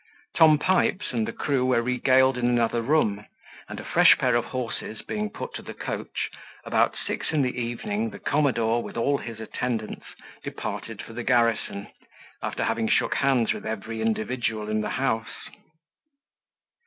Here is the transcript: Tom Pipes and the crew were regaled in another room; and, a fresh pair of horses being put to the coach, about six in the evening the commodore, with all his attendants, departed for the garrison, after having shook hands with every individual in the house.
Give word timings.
Tom 0.35 0.57
Pipes 0.57 1.11
and 1.13 1.27
the 1.27 1.31
crew 1.31 1.63
were 1.63 1.83
regaled 1.83 2.35
in 2.35 2.47
another 2.47 2.81
room; 2.81 3.23
and, 3.69 3.79
a 3.79 3.83
fresh 3.83 4.17
pair 4.17 4.33
of 4.33 4.45
horses 4.45 5.03
being 5.03 5.29
put 5.29 5.53
to 5.53 5.61
the 5.61 5.75
coach, 5.75 6.31
about 6.65 6.95
six 7.05 7.31
in 7.31 7.43
the 7.43 7.61
evening 7.61 8.09
the 8.09 8.17
commodore, 8.17 8.81
with 8.81 8.97
all 8.97 9.19
his 9.19 9.39
attendants, 9.39 10.07
departed 10.43 11.03
for 11.03 11.13
the 11.13 11.21
garrison, 11.21 11.87
after 12.41 12.63
having 12.63 12.87
shook 12.87 13.13
hands 13.13 13.53
with 13.53 13.63
every 13.63 14.01
individual 14.01 14.69
in 14.69 14.81
the 14.81 14.89
house. 14.89 15.49